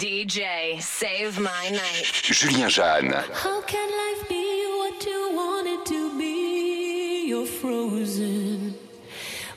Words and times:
DJ, 0.00 0.80
save 0.80 1.38
my 1.38 1.68
night. 1.68 2.10
Julien 2.22 2.70
Jeanne. 2.70 3.12
How 3.34 3.60
can 3.60 3.86
life 3.86 4.26
be 4.30 4.64
what 4.78 5.04
you 5.04 5.30
want 5.34 5.66
it 5.68 5.84
to 5.92 6.18
be? 6.18 7.26
You're 7.28 7.44
frozen 7.44 8.76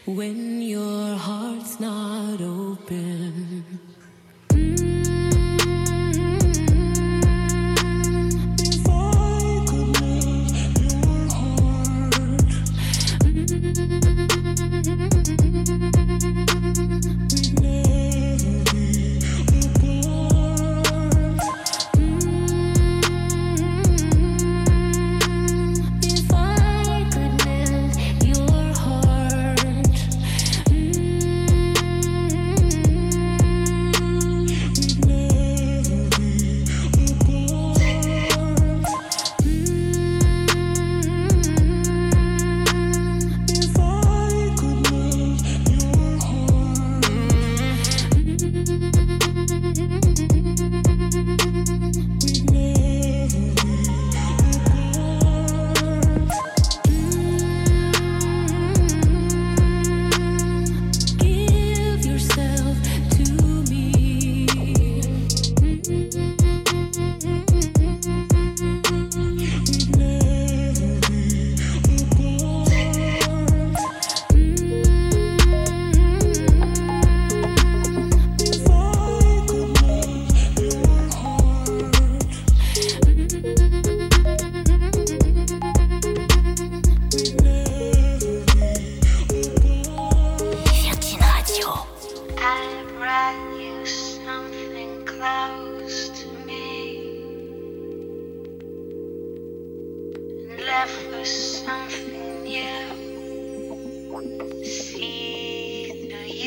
when 0.05 0.61
your 0.61 1.15
heart's 1.15 1.79
not 1.79 2.41
open. 2.41 3.82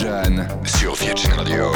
Jeanne 0.00 0.48
sur 0.64 0.94
Virgin 0.94 1.30
Radio. 1.34 1.66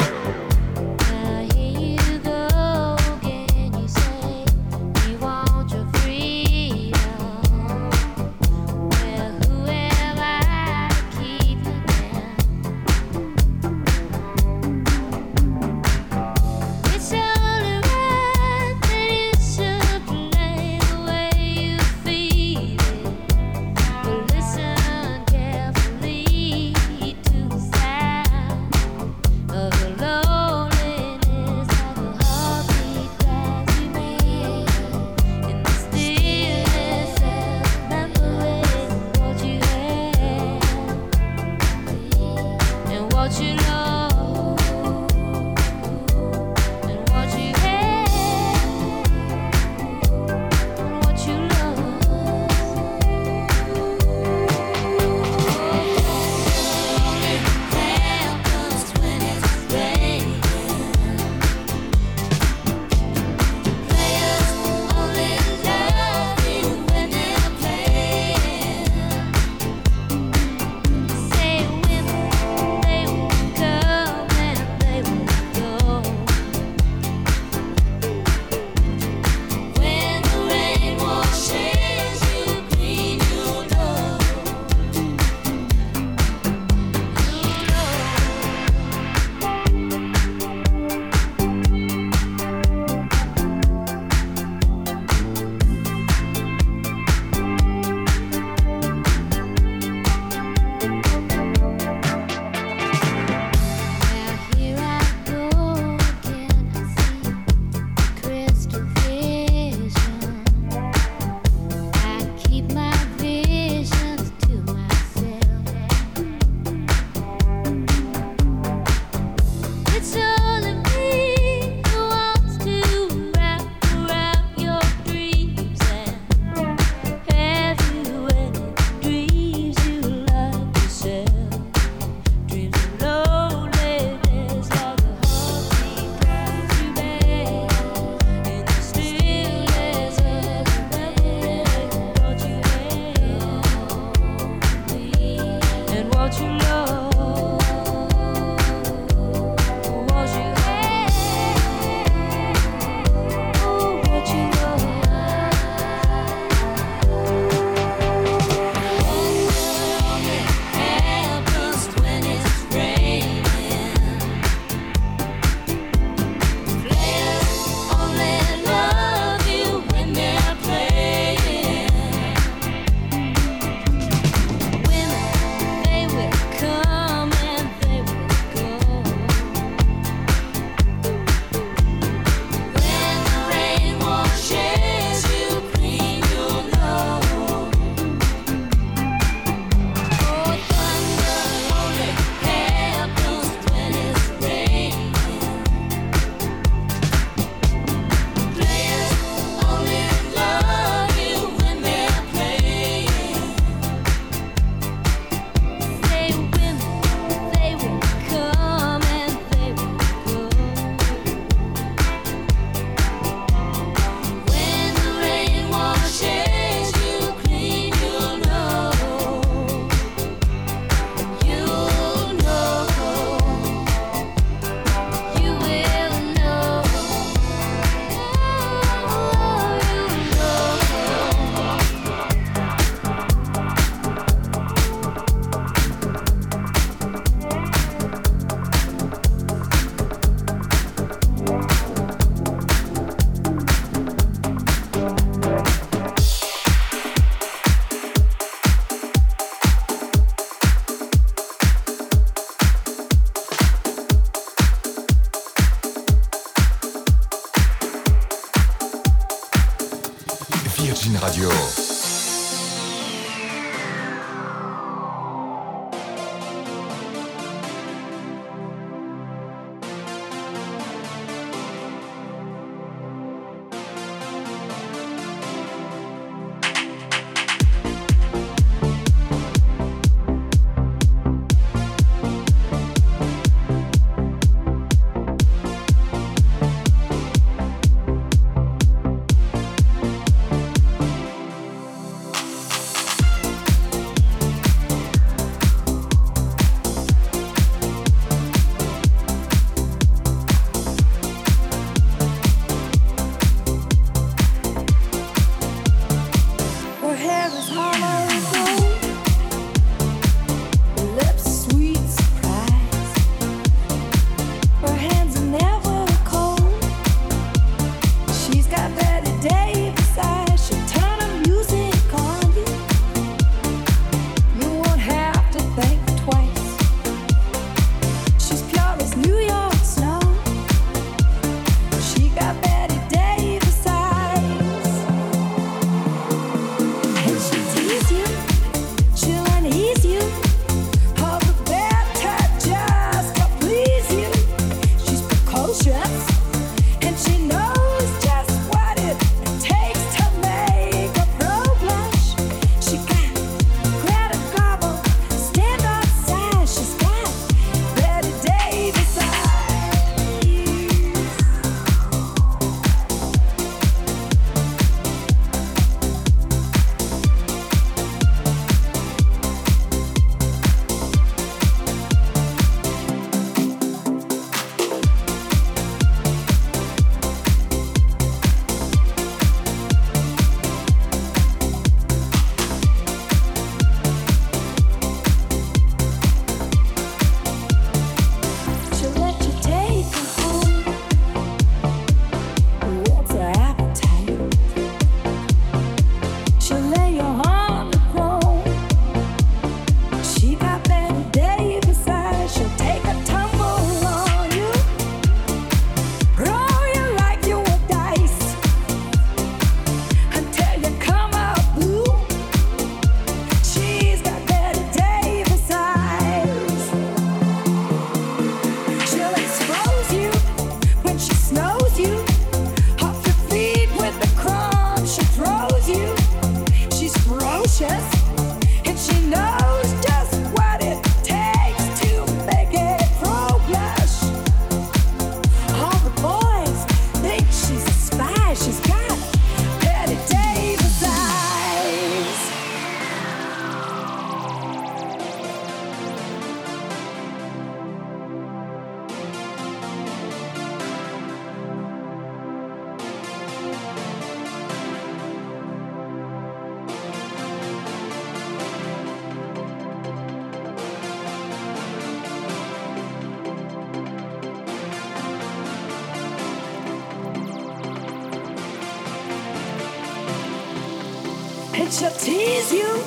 She'll 471.97 472.11
tease 472.11 472.73
you, 472.73 473.03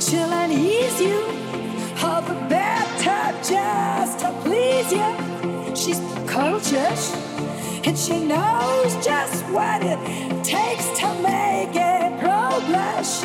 she'll 0.00 0.32
unease 0.32 1.00
you, 1.00 1.20
all 2.02 2.20
the 2.22 2.34
better 2.48 3.32
just 3.44 4.18
to 4.18 4.32
please 4.42 4.90
you. 4.90 5.76
She's 5.76 6.00
precocious, 6.00 7.14
and 7.84 7.96
she 7.96 8.24
knows 8.24 8.92
just 9.04 9.44
what 9.50 9.82
it 9.84 9.98
takes 10.42 10.88
to 10.98 11.14
make 11.22 11.76
a 11.76 12.16
pro 12.18 12.60
blush. 12.66 13.22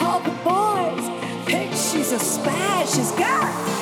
All 0.00 0.20
the 0.20 0.36
boys 0.44 1.04
think 1.46 1.72
she's 1.72 2.12
a 2.12 2.20
spy, 2.20 2.84
she's 2.84 3.10
got 3.12 3.75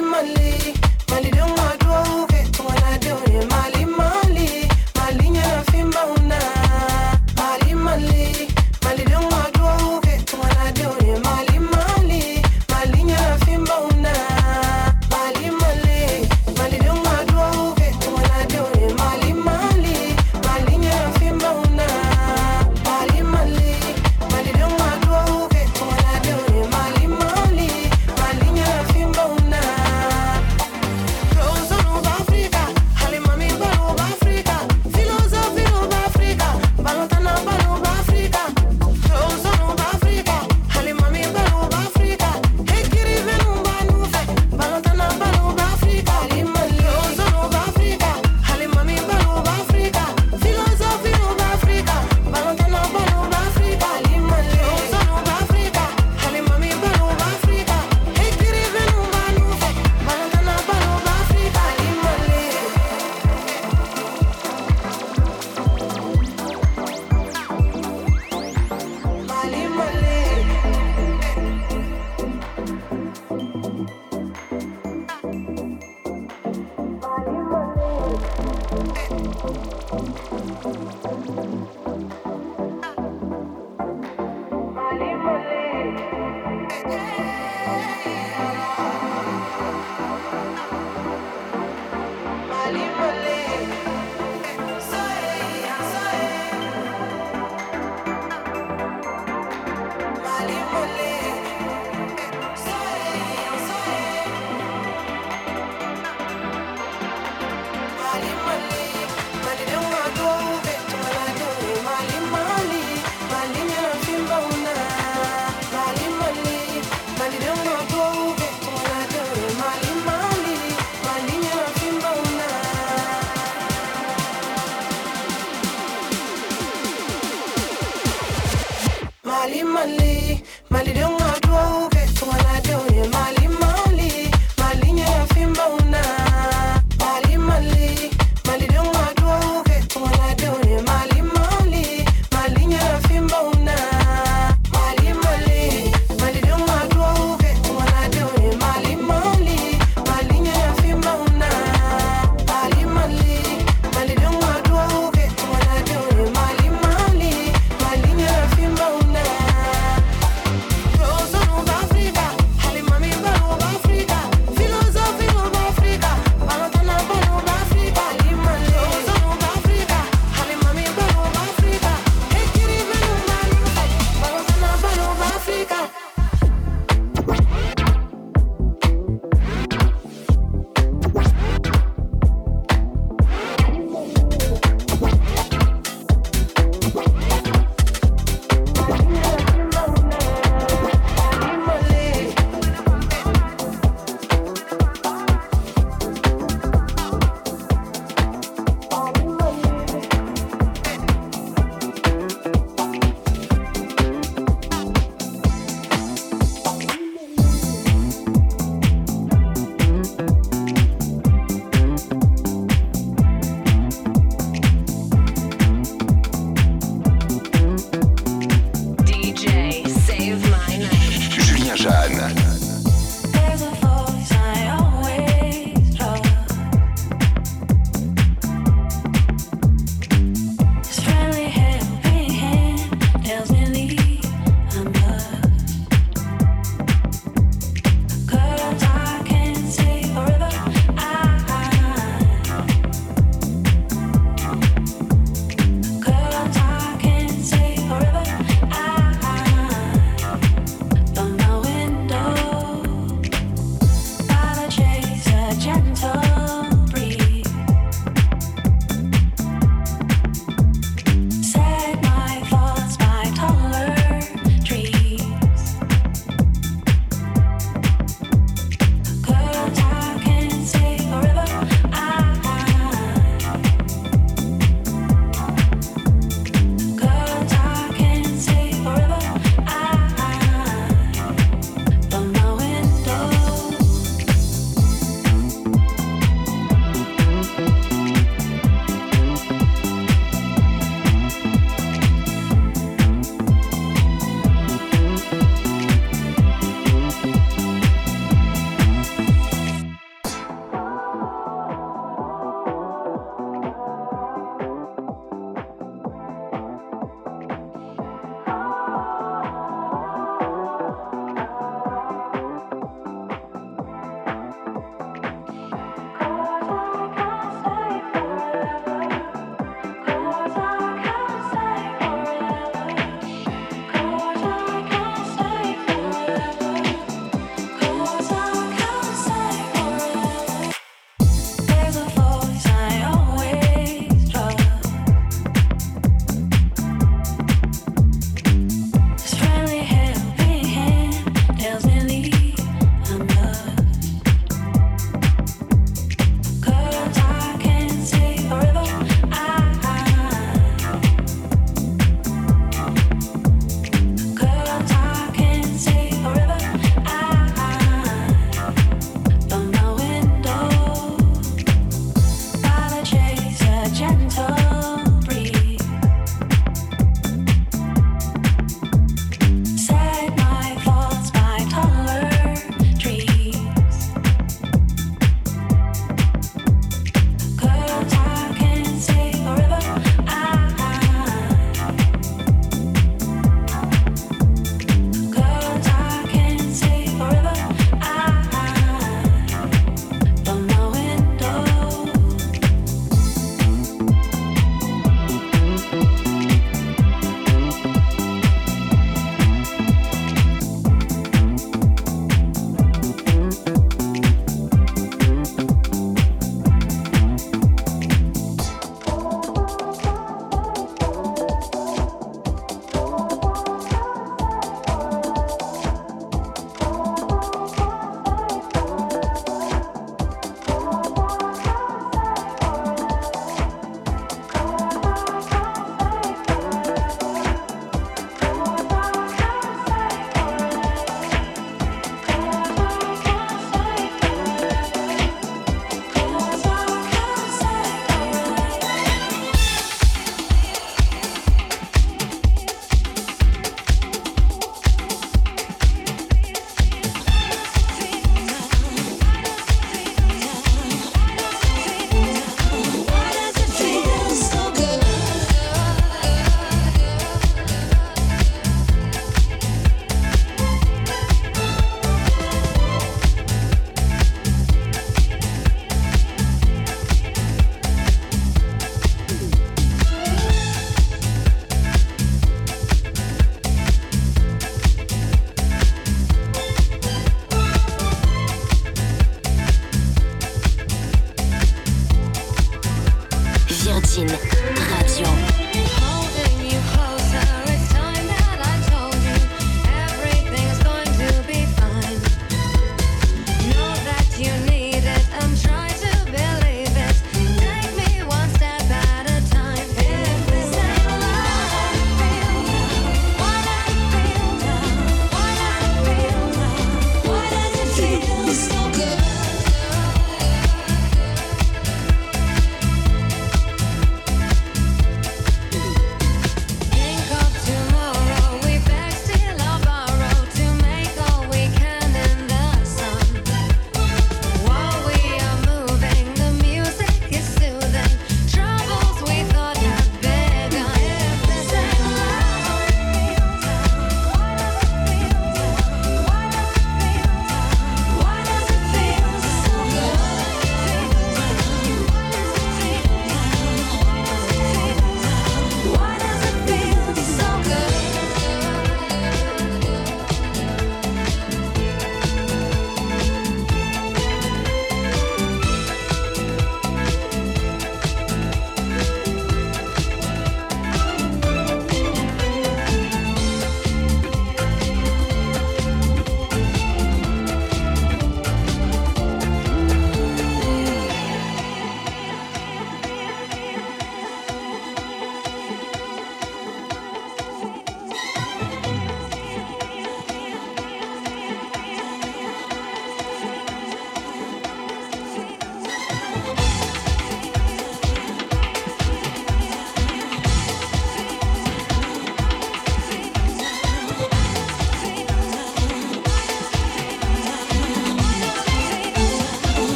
Money. 0.00 0.81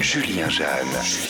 Julien 0.00 0.48
Jeanne. 0.48 1.25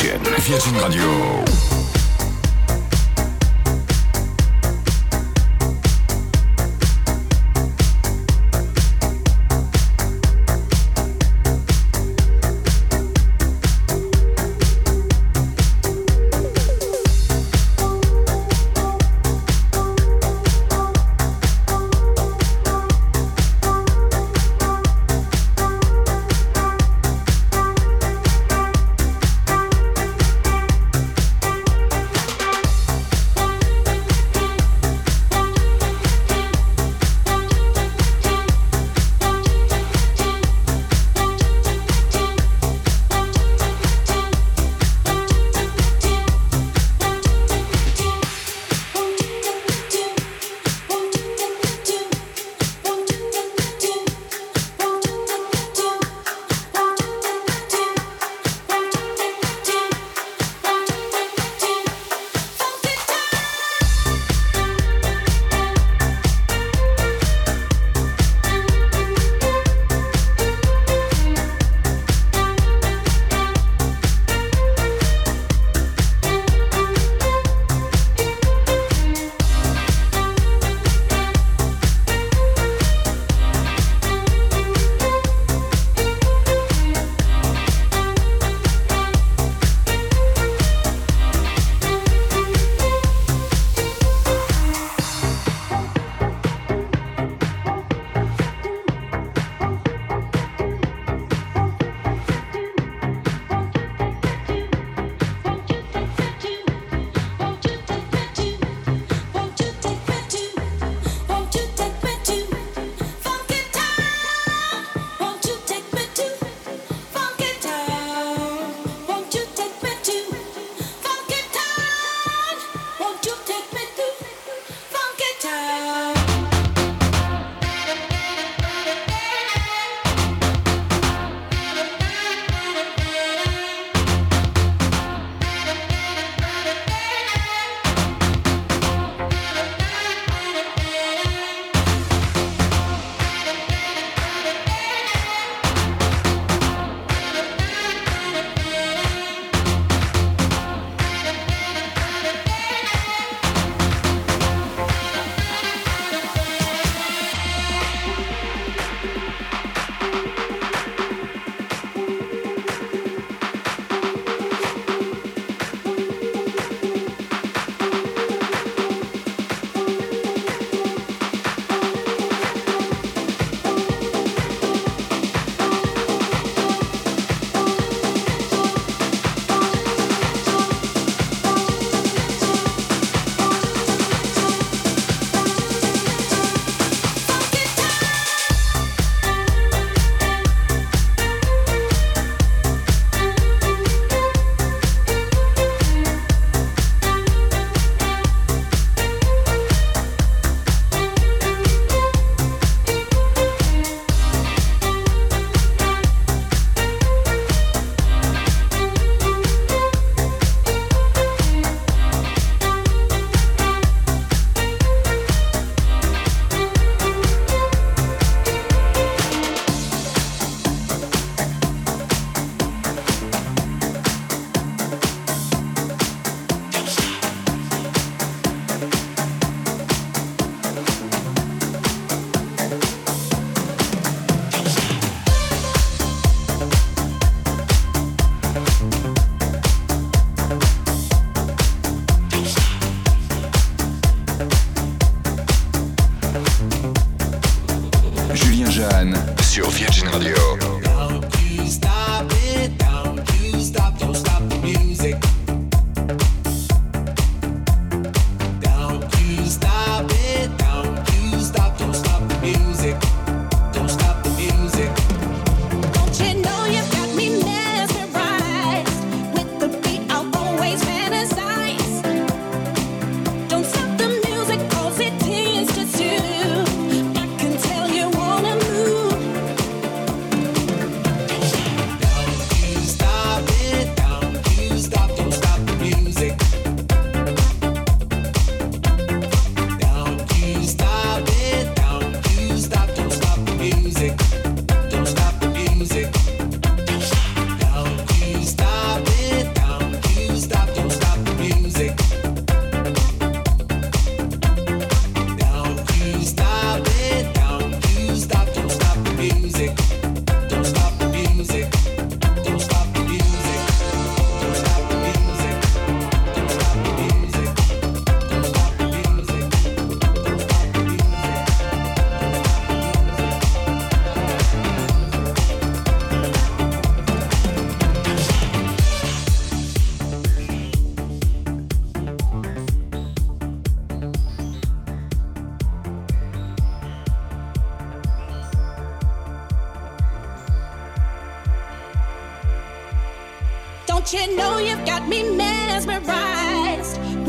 Virgin. 0.00 0.80
Radio. 0.80 1.79